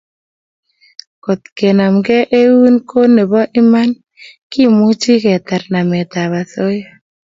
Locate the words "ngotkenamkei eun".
1.19-2.75